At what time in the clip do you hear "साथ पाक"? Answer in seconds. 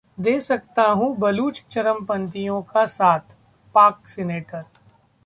2.85-4.07